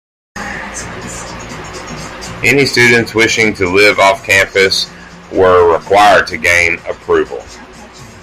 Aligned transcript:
Any 2.43 2.65
students 2.65 3.13
wishing 3.13 3.53
to 3.53 3.69
live 3.71 3.99
off 3.99 4.25
campus 4.25 4.89
were 5.31 5.71
required 5.77 6.25
to 6.29 6.37
gain 6.37 6.79
approval. 6.89 7.45